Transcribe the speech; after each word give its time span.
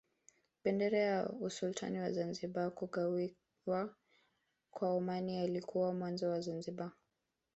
Bendera 0.63 0.97
ya 1.09 1.29
Usultani 1.39 1.99
wa 1.99 2.11
Zanzibar 2.11 2.71
Kugawiwa 2.77 3.81
kwa 4.71 4.89
Omani 4.97 5.33
kulikuwa 5.43 5.93
mwanzo 5.93 6.29
wa 6.29 6.41
Zanzibar 6.41 6.91